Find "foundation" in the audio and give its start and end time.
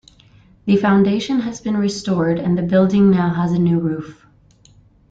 0.77-1.41